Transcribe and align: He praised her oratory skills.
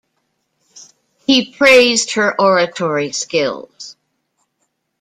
He 1.27 1.53
praised 1.53 2.13
her 2.13 2.33
oratory 2.41 3.11
skills. 3.11 3.95